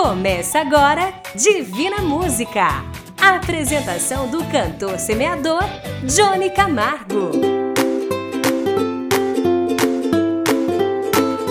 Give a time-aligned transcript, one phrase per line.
[0.00, 2.68] Começa agora Divina Música.
[3.20, 5.64] A apresentação do cantor semeador
[6.04, 7.57] Johnny Camargo.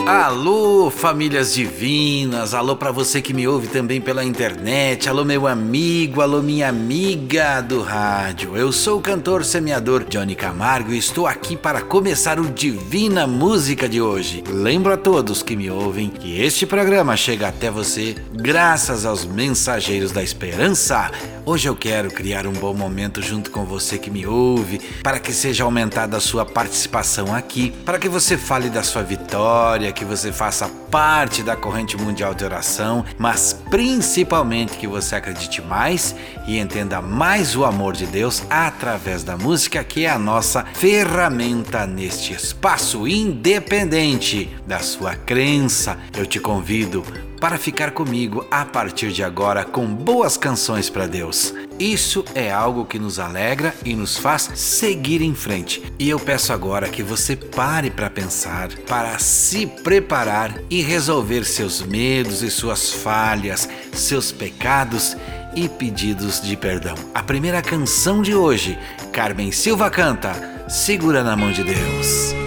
[0.08, 6.22] Alô, famílias divinas, alô para você que me ouve também pela internet, alô meu amigo,
[6.22, 8.56] alô minha amiga do rádio.
[8.56, 13.90] Eu sou o cantor semeador Johnny Camargo e estou aqui para começar o Divina Música
[13.90, 14.46] de hoje.
[14.48, 20.14] Lembro a todos que me ouvem que este programa chega até você graças aos mensageiros
[20.14, 21.12] da esperança.
[21.46, 25.32] Hoje eu quero criar um bom momento junto com você que me ouve, para que
[25.32, 30.32] seja aumentada a sua participação aqui, para que você fale da sua vitória que você
[30.32, 36.16] faça parte da corrente mundial de oração, mas principalmente que você acredite mais
[36.46, 41.88] e entenda mais o amor de Deus através da música, que é a nossa ferramenta
[41.88, 45.98] neste espaço independente da sua crença.
[46.16, 47.04] Eu te convido
[47.40, 51.54] para ficar comigo a partir de agora com boas canções para Deus.
[51.80, 55.84] Isso é algo que nos alegra e nos faz seguir em frente.
[56.00, 61.82] E eu peço agora que você pare para pensar, para se preparar e resolver seus
[61.82, 65.16] medos e suas falhas, seus pecados
[65.56, 66.96] e pedidos de perdão.
[67.14, 68.78] A primeira canção de hoje,
[69.12, 72.47] Carmen Silva canta Segura na mão de Deus.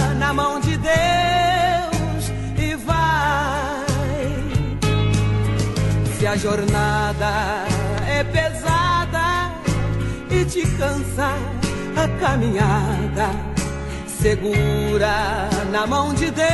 [6.41, 7.65] jornada
[8.07, 9.51] é pesada
[10.27, 11.35] e te cansa
[11.95, 13.29] a caminhada,
[14.07, 16.49] segura na mão de Deus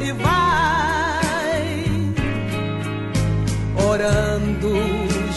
[0.00, 1.74] e vai.
[3.88, 4.72] Orando,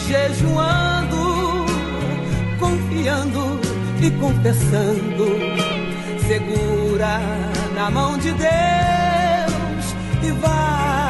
[0.06, 1.66] jejuando,
[2.60, 3.60] confiando
[4.00, 5.26] e confessando,
[6.28, 7.18] segura
[7.74, 9.86] na mão de Deus
[10.22, 11.05] e vai.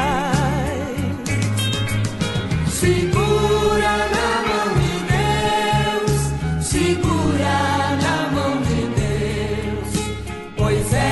[10.67, 11.06] Pois ela,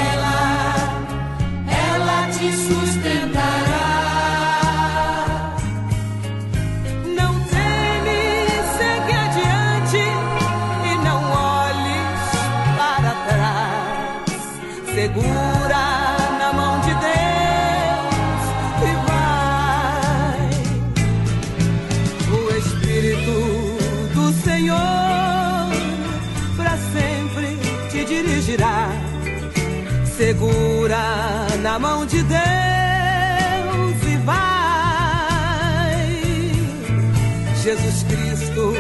[37.76, 38.74] Jesus Cristo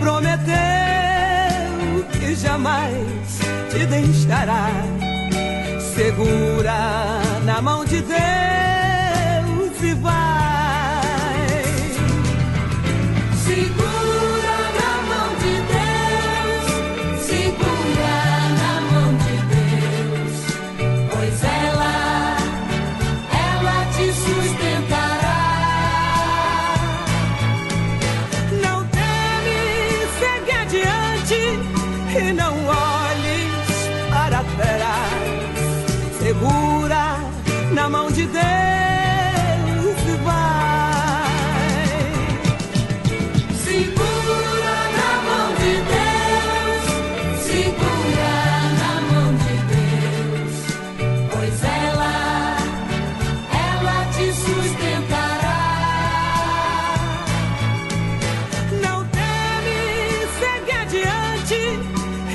[0.00, 0.54] prometeu
[2.12, 3.38] que jamais
[3.70, 4.68] te deixará.
[5.94, 8.67] Segura na mão de Deus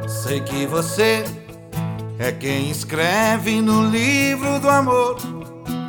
[0.07, 1.25] Sei que você
[2.19, 5.42] é quem escreve no livro do amor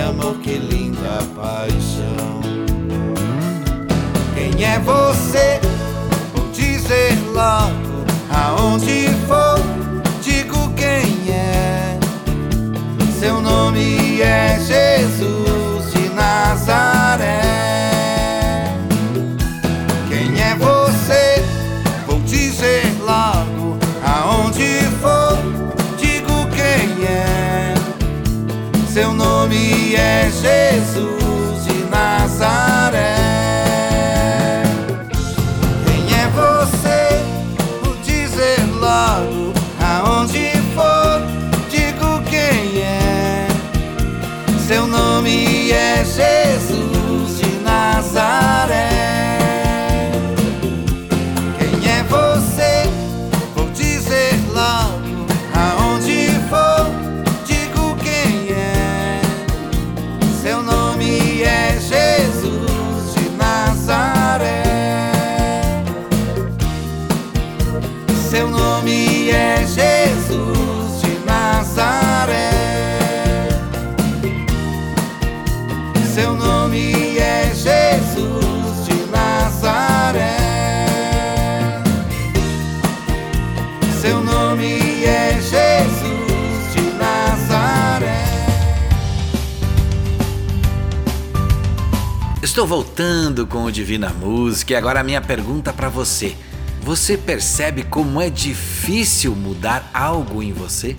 [0.00, 2.40] amor, que linda paixão.
[4.34, 5.60] Quem é você?
[6.34, 9.60] Vou dizer logo aonde for,
[10.22, 11.98] digo quem é.
[13.18, 15.45] Seu nome é Jesus
[30.42, 32.65] Jesus de Nazaré.
[92.46, 96.36] Estou voltando com o Divina Música e agora a minha pergunta para você.
[96.80, 100.96] Você percebe como é difícil mudar algo em você?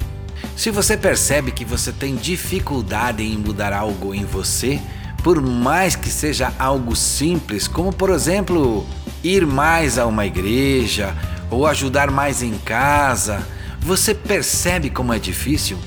[0.57, 4.77] Se você percebe que você tem dificuldade em mudar algo em você,
[5.23, 8.85] por mais que seja algo simples, como por exemplo,
[9.23, 11.15] ir mais a uma igreja
[11.49, 13.41] ou ajudar mais em casa,
[13.79, 15.77] você percebe como é difícil?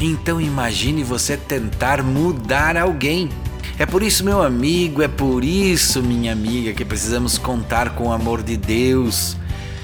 [0.00, 3.30] Então imagine você tentar mudar alguém.
[3.78, 8.12] É por isso, meu amigo, é por isso, minha amiga, que precisamos contar com o
[8.12, 9.36] amor de Deus.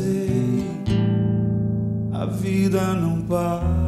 [0.00, 0.64] sei,
[2.12, 3.79] a vida não para.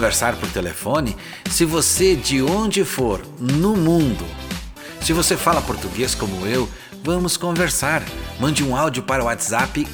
[0.00, 1.14] Conversar por telefone?
[1.50, 4.24] Se você, de onde for no mundo,
[5.02, 6.66] se você fala português como eu,
[7.04, 8.02] vamos conversar.
[8.40, 9.86] Mande um áudio para o WhatsApp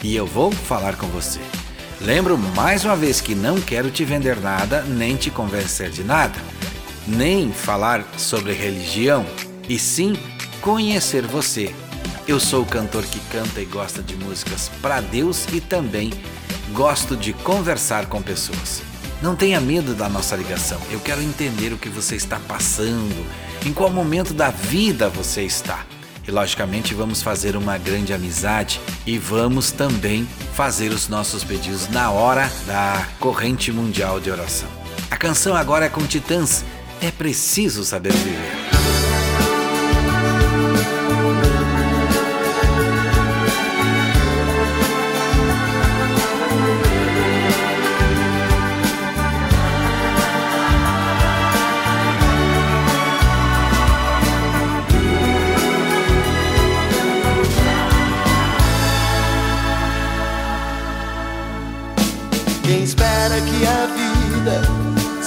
[0.00, 1.40] E eu vou falar com você.
[2.04, 6.36] Lembro mais uma vez que não quero te vender nada, nem te convencer de nada,
[7.06, 9.24] nem falar sobre religião,
[9.68, 10.16] e sim
[10.60, 11.72] conhecer você.
[12.26, 16.12] Eu sou o cantor que canta e gosta de músicas para Deus e também
[16.72, 18.82] gosto de conversar com pessoas.
[19.22, 20.80] Não tenha medo da nossa ligação.
[20.90, 23.24] Eu quero entender o que você está passando,
[23.64, 25.86] em qual momento da vida você está.
[26.26, 32.10] E logicamente vamos fazer uma grande amizade e vamos também fazer os nossos pedidos na
[32.10, 34.68] hora da corrente mundial de oração.
[35.10, 36.64] A canção agora é com Titãs.
[37.00, 38.71] É preciso saber viver.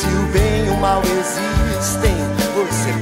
[0.00, 2.16] Se o bem e o mal existem,
[2.54, 2.99] você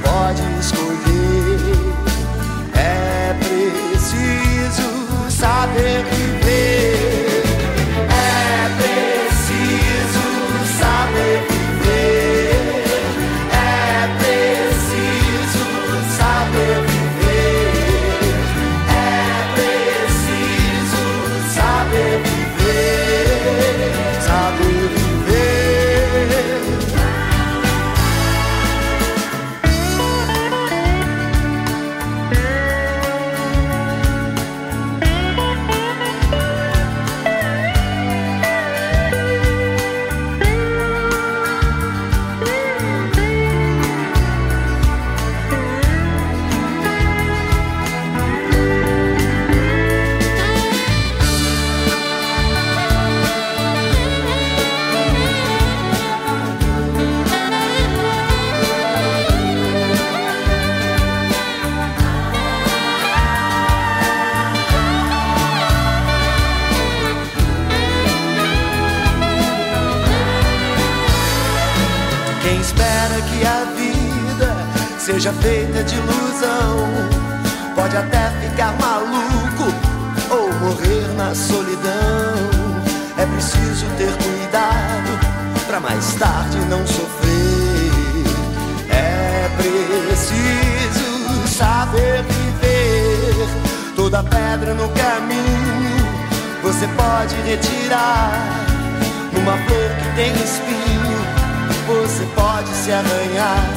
[102.89, 103.69] se arranhar.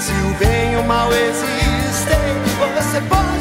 [0.00, 2.18] Se o bem e o mal existem,
[2.58, 3.33] você pode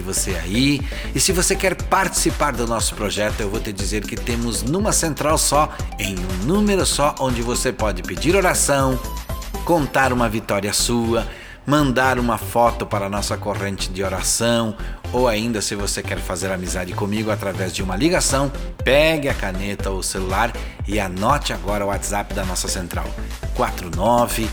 [0.00, 0.80] e você aí.
[1.14, 4.92] E se você quer participar do nosso projeto, eu vou te dizer que temos numa
[4.92, 8.98] central só, em um número só, onde você pode pedir oração,
[9.64, 11.26] contar uma vitória sua,
[11.66, 14.74] mandar uma foto para a nossa corrente de oração,
[15.12, 18.50] ou ainda se você quer fazer amizade comigo através de uma ligação,
[18.82, 20.52] pegue a caneta ou celular
[20.86, 23.06] e anote agora o WhatsApp da nossa central.
[23.54, 24.48] 49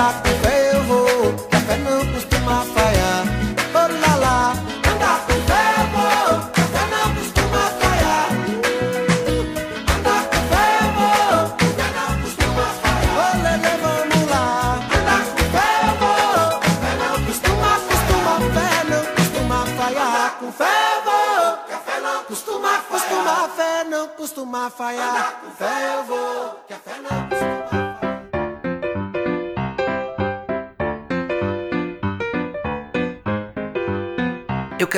[0.00, 0.29] Andar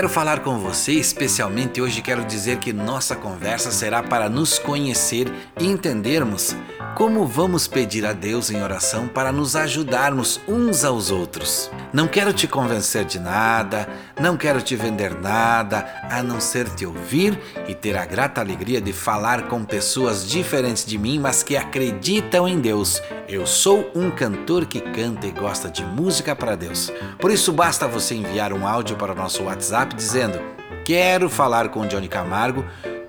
[0.03, 5.33] quero falar com você, especialmente hoje quero dizer que nossa conversa será para nos conhecer
[5.61, 6.57] e entendermos
[6.97, 11.71] como vamos pedir a Deus em oração para nos ajudarmos uns aos outros.
[11.93, 13.89] Não quero te convencer de nada,
[14.21, 17.39] não quero te vender nada, a não ser te ouvir
[17.69, 22.49] e ter a grata alegria de falar com pessoas diferentes de mim, mas que acreditam
[22.49, 23.01] em Deus.
[23.33, 26.93] Eu sou um cantor que canta e gosta de música para Deus.
[27.19, 30.39] Por isso basta você enviar um áudio para o nosso WhatsApp dizendo:
[30.85, 32.63] "Quero falar com Johnny Camargo",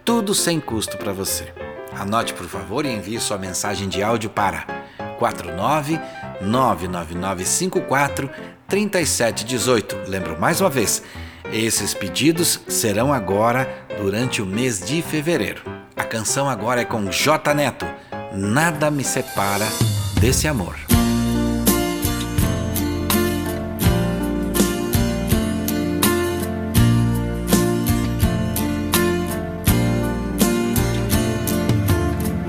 [0.06, 1.52] tudo sem custo para você.
[2.00, 4.66] Anote, por favor, e envie sua mensagem de áudio para
[5.20, 6.00] 49
[6.40, 8.30] 99954
[8.66, 10.04] 3718.
[10.08, 11.04] Lembro mais uma vez,
[11.52, 13.68] esses pedidos serão agora
[14.00, 15.64] durante o mês de fevereiro.
[15.98, 17.86] A canção agora é com J Neto.
[18.32, 19.68] Nada me separa
[20.24, 20.78] desse amor.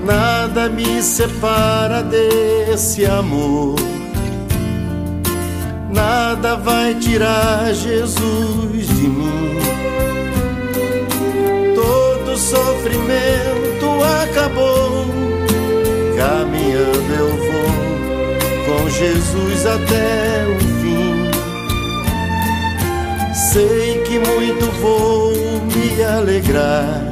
[0.05, 3.75] Nada me separa desse amor.
[5.89, 9.59] Nada vai tirar Jesus de mim.
[11.75, 15.05] Todo sofrimento acabou.
[16.15, 17.44] Caminhando eu
[18.97, 21.29] Jesus até o fim.
[23.33, 25.33] Sei que muito vou
[25.65, 27.03] me alegrar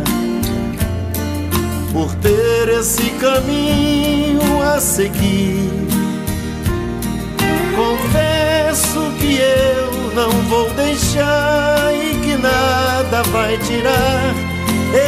[1.91, 5.69] por ter esse caminho a seguir.
[7.75, 14.33] Confesso que eu não vou deixar e que nada vai tirar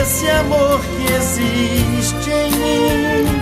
[0.02, 3.35] esse amor que existe em mim.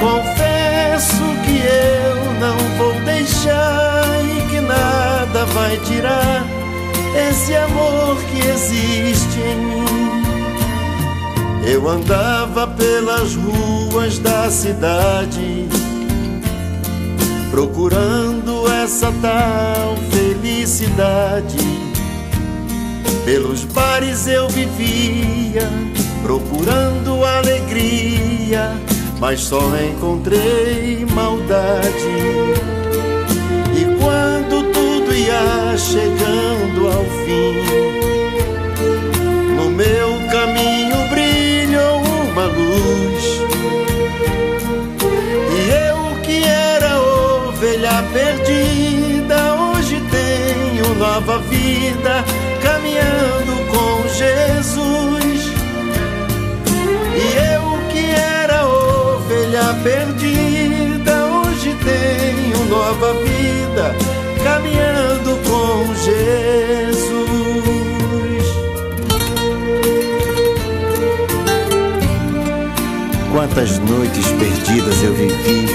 [0.00, 6.46] Confesso que eu não vou deixar e que nada vai tirar
[7.28, 9.80] esse amor que existe em mim.
[11.66, 15.68] Eu andava pelas ruas da cidade,
[17.50, 21.58] procurando essa tal felicidade.
[23.26, 25.68] Pelos bares eu vivia,
[26.22, 28.72] procurando alegria,
[29.20, 32.10] mas só encontrei maldade.
[33.76, 37.54] E quando tudo ia chegando ao fim,
[39.56, 43.24] no meu caminho brilhou uma luz.
[45.52, 52.24] E eu que era ovelha perdida, hoje tenho nova vida,
[52.62, 55.09] caminhando com Jesus.
[62.90, 63.94] Nova vida,
[64.42, 67.20] caminhando com Jesus.
[73.32, 75.68] Quantas noites perdidas eu vivi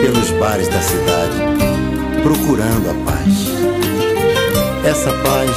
[0.00, 1.36] pelos bares da cidade,
[2.22, 3.50] procurando a paz.
[4.84, 5.50] Essa paz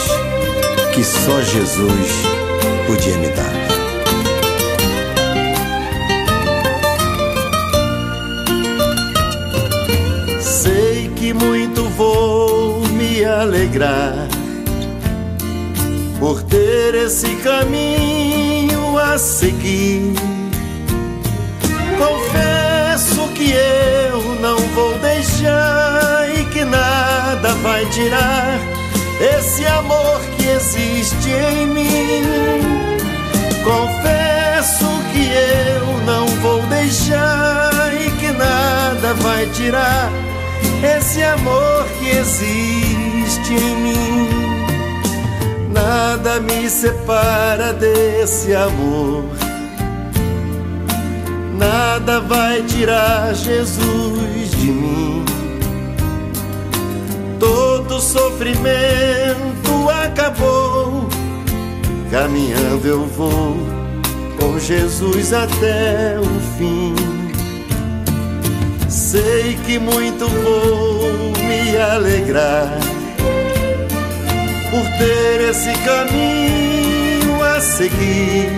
[0.96, 2.24] que só Jesus
[2.88, 3.65] podia me dar.
[13.46, 14.28] Alegrar
[16.20, 20.14] por ter esse caminho a seguir.
[21.98, 28.60] Confesso que eu não vou deixar e que nada vai tirar
[29.38, 32.24] esse amor que existe em mim.
[33.64, 40.12] Confesso que eu não vou deixar e que nada vai tirar
[40.84, 42.10] esse amor que
[43.46, 44.30] existe em mim.
[45.72, 49.24] Nada me separa desse amor.
[51.58, 55.26] Nada vai tirar Jesus de mim.
[57.40, 61.08] todo sofrimento acabou.
[62.10, 63.58] Caminhando eu vou
[64.40, 66.96] com Jesus até o fim.
[68.90, 72.95] Sei que muito vou me alegrar
[74.76, 78.50] por ter esse caminho a seguir.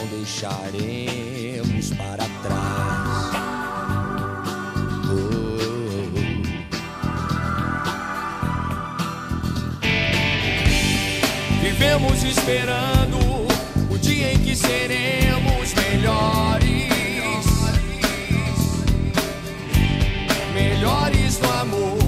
[0.00, 3.30] Não deixaremos para trás.
[5.04, 5.50] Oh.
[11.60, 13.18] Vivemos esperando
[13.90, 16.70] o dia em que seremos melhores.
[20.54, 21.99] Melhores no amor,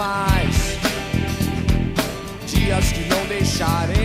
[0.00, 0.78] mais.
[2.46, 3.99] Dias que não deixaremos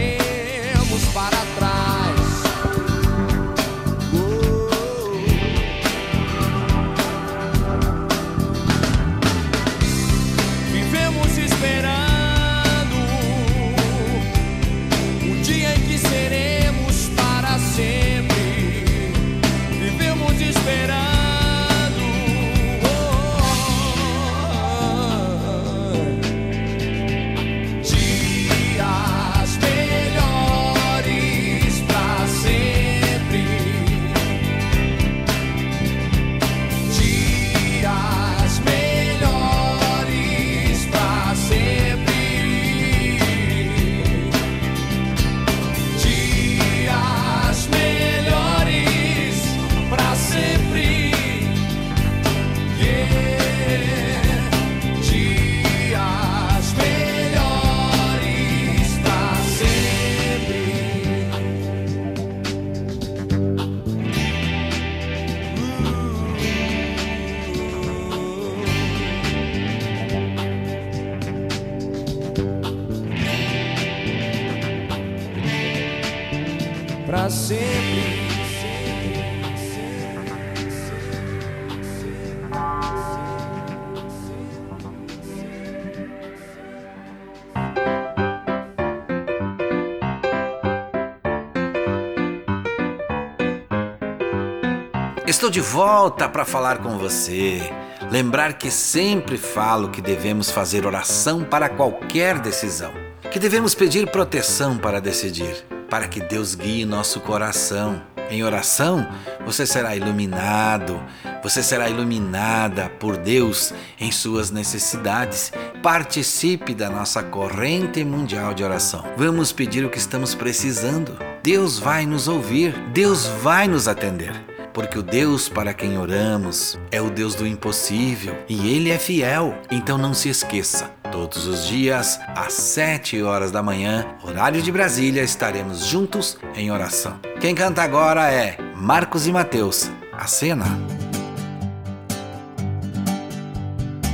[95.45, 97.61] Estou de volta para falar com você.
[98.09, 102.91] Lembrar que sempre falo que devemos fazer oração para qualquer decisão,
[103.31, 108.01] que devemos pedir proteção para decidir, para que Deus guie nosso coração.
[108.31, 109.07] Em oração,
[109.45, 110.99] você será iluminado,
[111.43, 115.53] você será iluminada por Deus em suas necessidades.
[115.83, 119.05] Participe da nossa corrente mundial de oração.
[119.15, 121.15] Vamos pedir o que estamos precisando.
[121.43, 124.54] Deus vai nos ouvir, Deus vai nos atender.
[124.75, 129.55] Porque o Deus para quem oramos é o Deus do impossível e Ele é fiel.
[129.71, 135.23] Então não se esqueça, todos os dias, às 7 horas da manhã, horário de Brasília,
[135.23, 137.17] estaremos juntos em oração.
[137.39, 139.89] Quem canta agora é Marcos e Mateus.
[140.11, 140.65] A cena.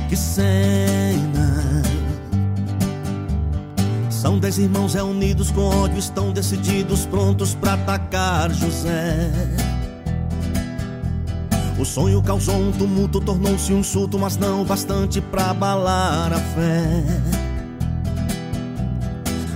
[0.08, 1.82] Que cena!
[4.08, 9.28] São dez irmãos reunidos com ódio, estão decididos, prontos para atacar José.
[11.82, 17.02] O sonho causou um tumulto, tornou-se um insulto, mas não bastante para abalar a fé.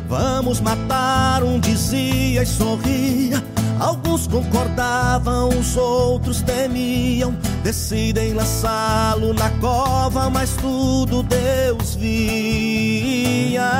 [0.09, 3.41] Vamos matar, um dizia e sorria.
[3.79, 7.33] Alguns concordavam, os outros temiam.
[7.63, 13.71] Decidem lançá-lo na cova, mas tudo Deus via.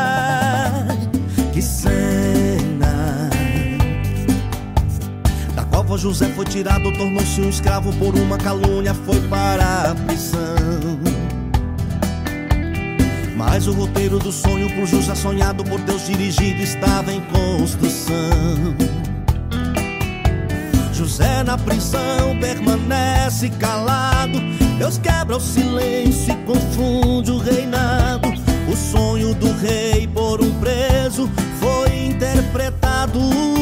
[1.53, 3.26] Que cena!
[5.87, 10.99] Cova José foi tirado, tornou-se um escravo por uma calúnia, foi para a prisão.
[13.37, 18.75] Mas o roteiro do sonho por José sonhado por Deus dirigido estava em construção.
[20.93, 24.41] José na prisão permanece calado.
[24.79, 28.29] Deus quebra o silêncio e confunde o reinado.
[28.69, 31.31] O sonho do rei por um preso
[31.61, 33.56] foi interpretado.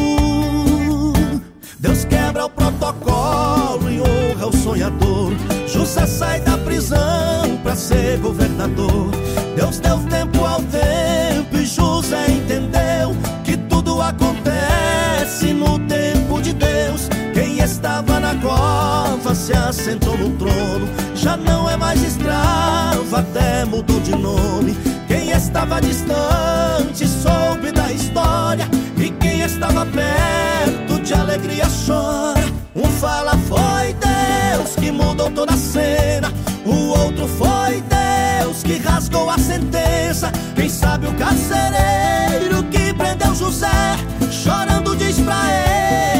[2.85, 5.33] Protocolo e honra o sonhador.
[5.67, 9.11] José sai da prisão pra ser governador.
[9.57, 17.09] Deus deu tempo ao tempo e José entendeu que tudo acontece no tempo de Deus.
[17.33, 20.87] Quem estava na cova se assentou no trono.
[21.15, 24.77] Já não é mais escravo, até mudou de nome.
[25.09, 28.69] Quem estava distante soube da história.
[28.99, 30.84] E quem estava perto
[31.15, 32.45] de alegria chora.
[32.75, 36.33] Um fala foi Deus que mudou toda a cena.
[36.67, 40.33] O outro foi Deus que rasgou a sentença.
[40.55, 43.97] Quem sabe o carcereiro que prendeu José.
[44.31, 45.43] Chorando diz pra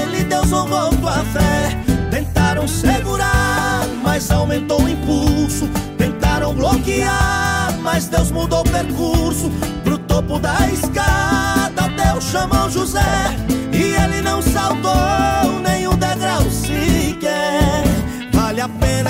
[0.07, 1.77] ele: Deus honrou tua fé.
[2.11, 5.69] Tentaram segurar, mas aumentou o impulso.
[5.99, 9.51] Tentaram bloquear, mas Deus mudou o percurso.
[9.83, 13.54] Pro topo da escada, Deus chamou José.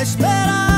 [0.04, 0.73] Esperar.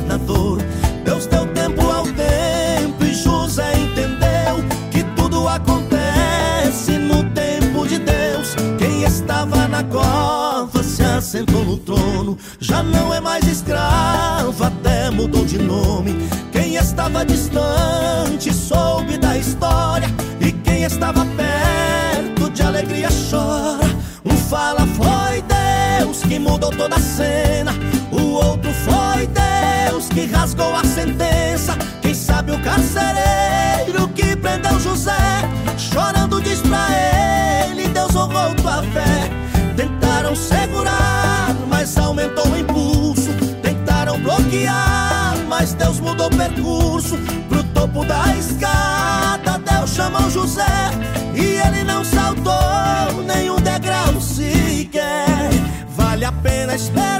[0.00, 0.58] Governador.
[1.04, 8.54] Deus deu tempo ao tempo e José entendeu que tudo acontece no tempo de Deus.
[8.78, 12.38] Quem estava na cova se assentou no trono.
[12.58, 16.16] Já não é mais escravo, até mudou de nome.
[16.52, 20.08] Quem estava distante soube da história.
[20.40, 23.90] E quem estava perto de alegria chora.
[24.24, 27.72] Um fala foi Deus que mudou toda a cena.
[30.10, 31.76] Que rasgou a sentença.
[32.02, 35.48] Quem sabe o carcereiro que prendeu José.
[35.78, 36.86] Chorando diz pra
[37.68, 39.30] ele: Deus honrou tua fé.
[39.76, 43.32] Tentaram segurar, mas aumentou o impulso.
[43.62, 47.16] Tentaram bloquear, mas Deus mudou o percurso.
[47.48, 50.90] Pro topo da escada, Deus chamou José.
[51.34, 55.50] E ele não saltou nenhum degrau sequer.
[55.96, 57.19] Vale a pena esperar.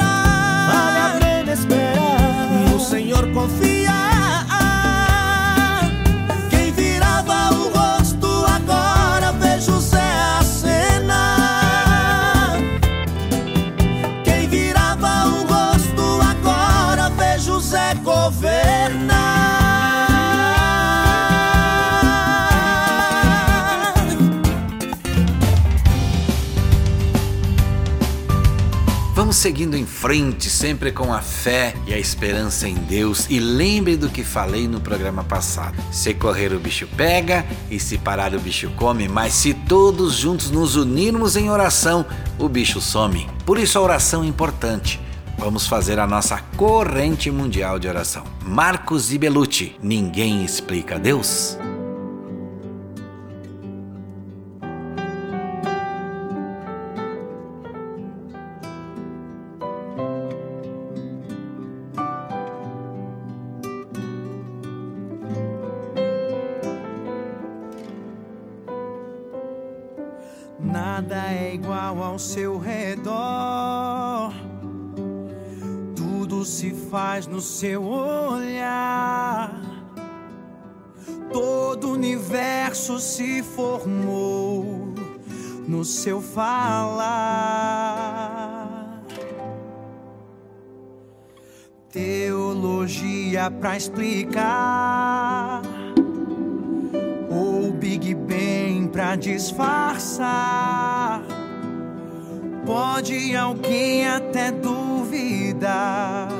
[29.40, 33.26] Seguindo em frente, sempre com a fé e a esperança em Deus.
[33.30, 37.96] E lembre do que falei no programa passado: se correr, o bicho pega, e se
[37.96, 39.08] parar, o bicho come.
[39.08, 42.04] Mas se todos juntos nos unirmos em oração,
[42.38, 43.26] o bicho some.
[43.46, 45.00] Por isso a oração é importante.
[45.38, 48.24] Vamos fazer a nossa corrente mundial de oração.
[48.44, 51.56] Marcos e Belucci, ninguém explica Deus?
[77.30, 79.58] No seu olhar.
[81.32, 84.92] Todo o universo se formou
[85.68, 87.30] no seu falar.
[91.92, 95.62] Teologia pra explicar
[97.30, 100.30] ou Big Bang pra disfarçar.
[102.66, 106.39] Pode alguém até duvidar.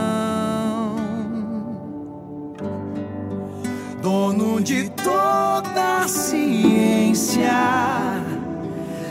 [4.01, 7.51] Dono de toda ciência,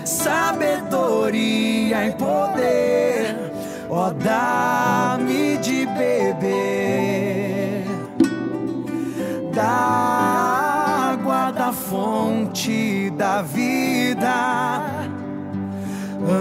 [0.04, 3.36] sabedoria e poder,
[3.88, 7.84] ó dá-me de beber
[9.54, 14.80] da água da fonte da vida.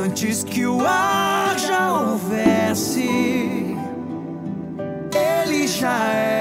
[0.03, 3.77] Antes que o ar já houvesse,
[5.13, 6.38] ele já era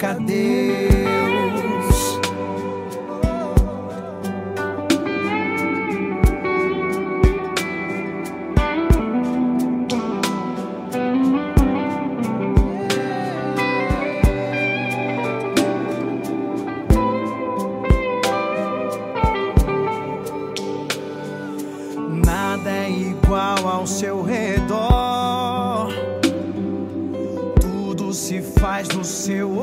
[0.00, 1.90] explica Deus.
[22.24, 25.88] Nada é igual ao seu redor.
[27.60, 29.59] Tudo se faz no seu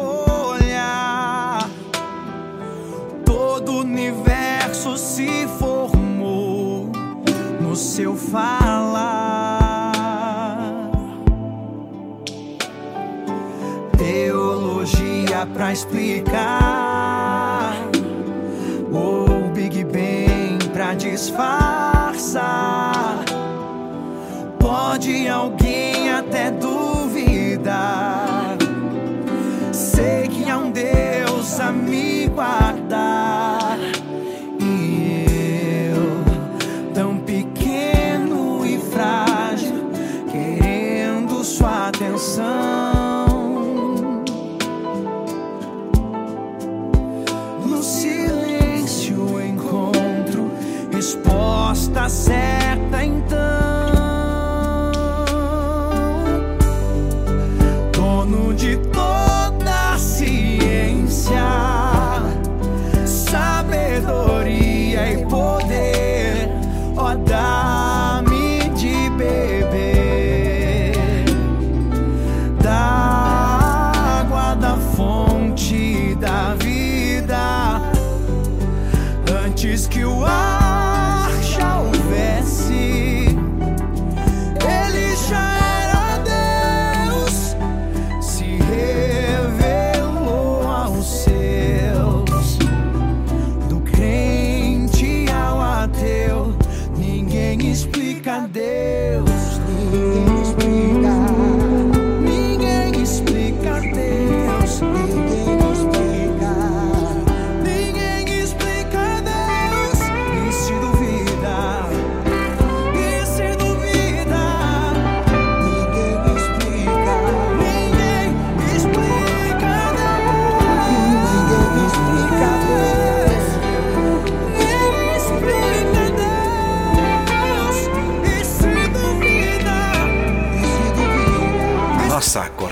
[15.67, 16.23] pra explicar
[18.89, 22.45] ou Big Bang pra disfarçar.
[24.57, 25.56] Pode alguém
[52.07, 52.36] resposta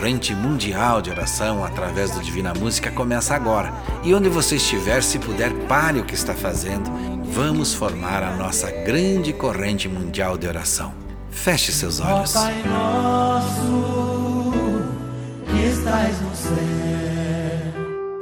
[0.05, 3.73] corrente mundial de oração através do Divina Música começa agora.
[4.03, 6.91] E onde você estiver, se puder, pare o que está fazendo.
[7.23, 10.93] Vamos formar a nossa grande corrente mundial de oração.
[11.31, 12.33] Feche seus Ó olhos.
[12.33, 14.83] Pai nosso,
[15.47, 16.53] que estás no céu.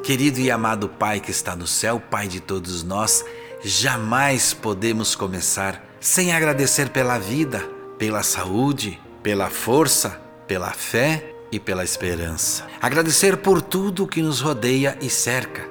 [0.05, 3.25] Querido e amado Pai que está no céu, Pai de todos nós,
[3.61, 7.59] jamais podemos começar sem agradecer pela vida,
[7.97, 10.11] pela saúde, pela força,
[10.47, 12.66] pela fé e pela esperança.
[12.82, 15.70] Agradecer por tudo que nos rodeia e cerca.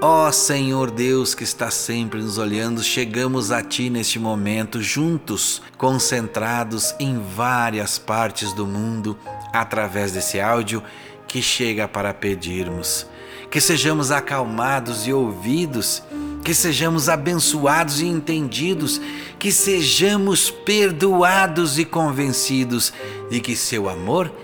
[0.00, 6.94] Ó Senhor Deus que está sempre nos olhando, chegamos a Ti neste momento, juntos, concentrados
[6.98, 9.16] em várias partes do mundo,
[9.52, 10.82] através desse áudio
[11.28, 13.06] que chega para pedirmos.
[13.50, 16.02] Que sejamos acalmados e ouvidos,
[16.44, 19.00] que sejamos abençoados e entendidos,
[19.38, 22.92] que sejamos perdoados e convencidos
[23.30, 24.43] de que Seu amor é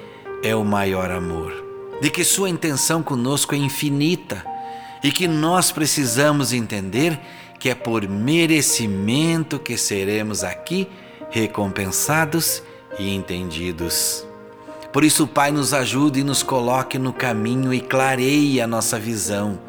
[0.55, 1.53] o maior amor,
[2.01, 4.45] de que Sua intenção conosco é infinita
[5.03, 7.19] e que nós precisamos entender
[7.59, 10.89] que é por merecimento que seremos aqui
[11.31, 12.63] recompensados
[12.99, 14.27] e entendidos.
[14.93, 19.61] Por isso, Pai, nos ajude e nos coloque no caminho e clareie a nossa visão.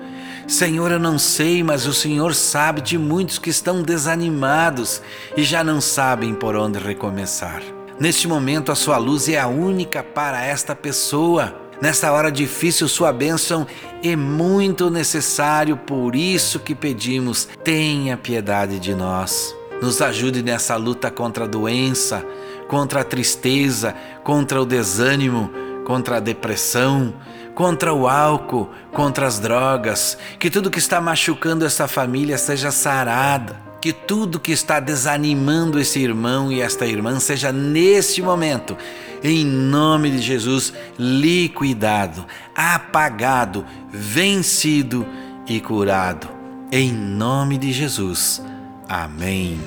[0.47, 5.01] Senhor, eu não sei, mas o Senhor sabe de muitos que estão desanimados
[5.38, 7.61] e já não sabem por onde recomeçar.
[8.02, 11.56] Neste momento, a sua luz é a única para esta pessoa.
[11.80, 13.68] Nesta hora difícil, sua bênção
[14.04, 19.56] é muito necessário, por isso que pedimos: tenha piedade de nós.
[19.80, 22.26] Nos ajude nessa luta contra a doença,
[22.68, 23.93] contra a tristeza,
[24.24, 25.52] contra o desânimo,
[25.86, 27.14] contra a depressão,
[27.54, 30.18] contra o álcool, contra as drogas.
[30.39, 33.70] Que tudo que está machucando essa família seja sarada.
[33.82, 38.77] Que tudo que está desanimando esse irmão e esta irmã seja neste momento,
[39.23, 45.03] em nome de Jesus, liquidado, apagado, vencido
[45.47, 46.29] e curado.
[46.71, 48.41] Em nome de Jesus.
[48.88, 49.59] Amém.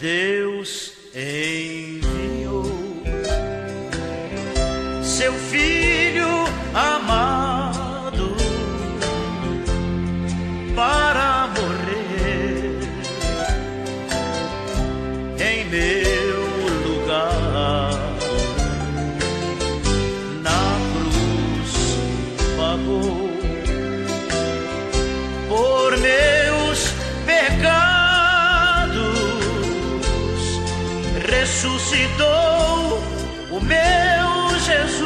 [0.00, 2.64] Deus enviou
[5.02, 6.26] seu filho
[6.74, 8.34] amado
[10.74, 11.23] para
[31.94, 33.02] ressuscitou
[33.50, 35.03] o meu Jesus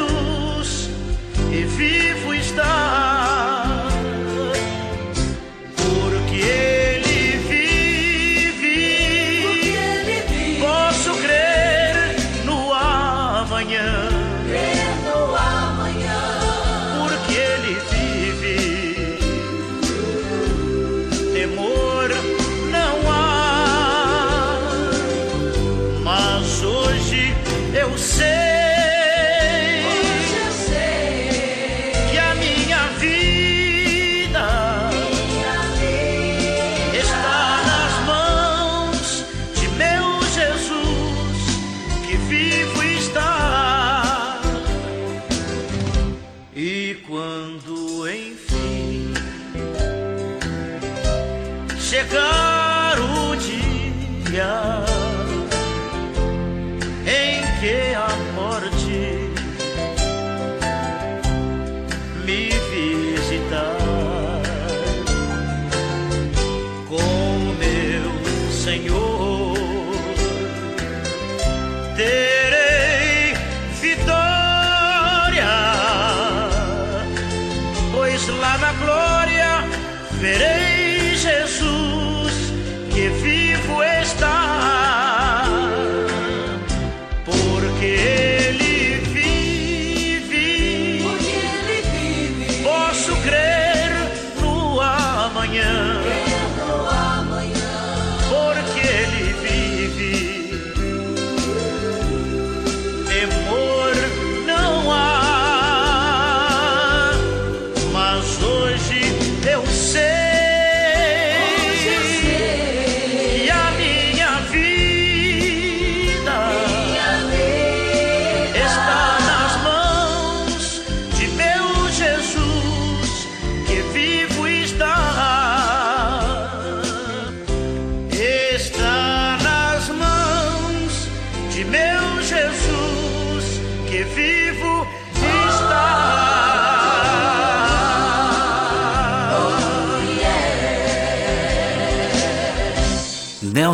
[52.89, 55.08] chegar o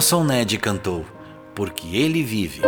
[0.06, 1.04] Nelson Ned cantou,
[1.56, 2.62] porque ele vive.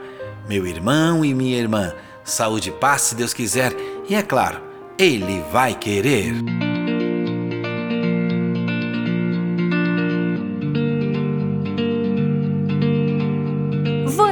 [0.49, 3.75] Meu irmão e minha irmã, saúde e paz se Deus quiser,
[4.09, 4.61] e é claro,
[4.99, 6.70] Ele vai querer.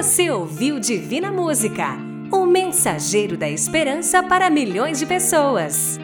[0.09, 1.99] Você ouviu Divina Música,
[2.33, 6.01] o mensageiro da esperança para milhões de pessoas.